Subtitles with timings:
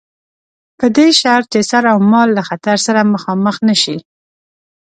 [0.79, 3.97] په دې شرط چې سر اومال له خطر سره مخامخ نه شي.